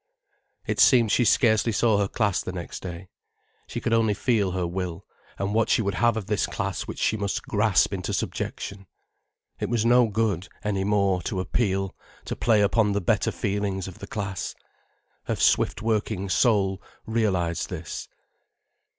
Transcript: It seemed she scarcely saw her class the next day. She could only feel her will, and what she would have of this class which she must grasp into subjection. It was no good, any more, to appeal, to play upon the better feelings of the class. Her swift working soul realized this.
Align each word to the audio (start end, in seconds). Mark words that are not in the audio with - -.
It 0.65 0.79
seemed 0.79 1.11
she 1.11 1.23
scarcely 1.25 1.71
saw 1.71 1.99
her 1.99 2.07
class 2.07 2.41
the 2.41 2.51
next 2.51 2.79
day. 2.81 3.07
She 3.67 3.79
could 3.79 3.93
only 3.93 4.15
feel 4.15 4.53
her 4.53 4.65
will, 4.65 5.05
and 5.37 5.53
what 5.53 5.69
she 5.69 5.83
would 5.83 5.93
have 5.93 6.17
of 6.17 6.25
this 6.25 6.47
class 6.47 6.87
which 6.87 6.97
she 6.97 7.15
must 7.15 7.43
grasp 7.43 7.93
into 7.93 8.11
subjection. 8.11 8.87
It 9.59 9.69
was 9.69 9.85
no 9.85 10.07
good, 10.07 10.49
any 10.63 10.83
more, 10.83 11.21
to 11.21 11.39
appeal, 11.39 11.95
to 12.25 12.35
play 12.35 12.61
upon 12.61 12.93
the 12.93 12.99
better 13.01 13.31
feelings 13.31 13.87
of 13.87 13.99
the 13.99 14.07
class. 14.07 14.55
Her 15.25 15.35
swift 15.35 15.83
working 15.83 16.29
soul 16.29 16.81
realized 17.05 17.69
this. 17.69 18.09